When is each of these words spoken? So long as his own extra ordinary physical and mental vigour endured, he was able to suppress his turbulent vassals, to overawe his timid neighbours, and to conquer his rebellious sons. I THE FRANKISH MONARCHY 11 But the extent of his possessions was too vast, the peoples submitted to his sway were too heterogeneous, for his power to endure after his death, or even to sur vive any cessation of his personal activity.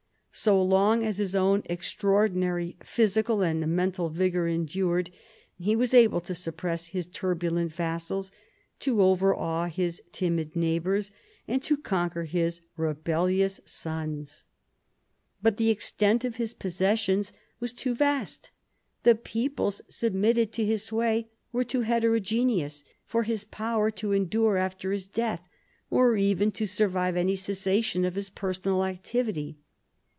So 0.33 0.63
long 0.63 1.03
as 1.03 1.17
his 1.17 1.35
own 1.35 1.61
extra 1.65 2.09
ordinary 2.09 2.77
physical 2.81 3.41
and 3.43 3.67
mental 3.67 4.07
vigour 4.09 4.47
endured, 4.47 5.11
he 5.59 5.75
was 5.75 5.93
able 5.93 6.21
to 6.21 6.33
suppress 6.33 6.87
his 6.87 7.05
turbulent 7.05 7.73
vassals, 7.73 8.31
to 8.79 9.01
overawe 9.01 9.67
his 9.67 10.01
timid 10.13 10.55
neighbours, 10.55 11.11
and 11.49 11.61
to 11.63 11.75
conquer 11.75 12.23
his 12.23 12.61
rebellious 12.77 13.59
sons. 13.65 14.45
I 15.43 15.49
THE 15.49 15.57
FRANKISH 15.65 15.65
MONARCHY 15.65 15.65
11 15.65 15.65
But 15.65 15.65
the 15.67 15.69
extent 15.69 16.23
of 16.23 16.37
his 16.37 16.53
possessions 16.53 17.33
was 17.59 17.73
too 17.73 17.93
vast, 17.93 18.51
the 19.03 19.15
peoples 19.15 19.81
submitted 19.89 20.53
to 20.53 20.65
his 20.65 20.85
sway 20.85 21.27
were 21.51 21.65
too 21.65 21.81
heterogeneous, 21.81 22.85
for 23.05 23.23
his 23.23 23.43
power 23.43 23.91
to 23.91 24.13
endure 24.13 24.55
after 24.55 24.93
his 24.93 25.09
death, 25.09 25.45
or 25.89 26.15
even 26.15 26.51
to 26.51 26.65
sur 26.65 26.87
vive 26.87 27.17
any 27.17 27.35
cessation 27.35 28.05
of 28.05 28.15
his 28.15 28.29
personal 28.29 28.85
activity. 28.85 29.57